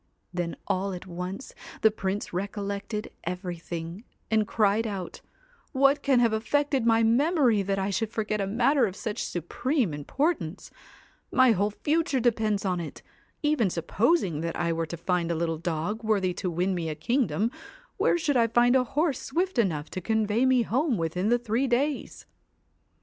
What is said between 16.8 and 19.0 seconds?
a kingdom, where should I find a